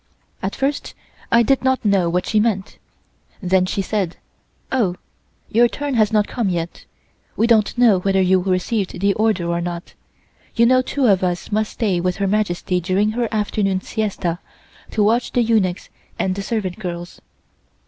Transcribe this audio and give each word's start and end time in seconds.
At 0.41 0.55
first 0.55 0.95
I 1.31 1.43
did 1.43 1.63
not 1.63 1.85
know 1.85 2.09
what 2.09 2.25
she 2.25 2.39
meant. 2.39 2.79
Then 3.39 3.67
she 3.67 3.83
said: 3.83 4.17
"Oh, 4.71 4.95
your 5.51 5.67
turn 5.67 5.93
has 5.93 6.11
not 6.11 6.27
come 6.27 6.49
yet. 6.49 6.85
We 7.37 7.45
don't 7.45 7.77
know 7.77 7.99
whether 7.99 8.19
you 8.19 8.39
received 8.41 8.99
the 8.99 9.13
order 9.13 9.47
or 9.47 9.61
not. 9.61 9.93
You 10.55 10.65
know 10.65 10.81
two 10.81 11.05
of 11.05 11.23
us 11.23 11.51
must 11.51 11.73
stay 11.73 11.99
with 11.99 12.15
Her 12.15 12.25
Majesty 12.25 12.81
during 12.81 13.11
her 13.11 13.29
afternoon 13.31 13.81
siesta, 13.81 14.39
to 14.89 15.03
watch 15.03 15.33
the 15.33 15.43
eunuchs 15.43 15.89
and 16.17 16.33
the 16.33 16.41
servant 16.41 16.79
girls." 16.79 17.21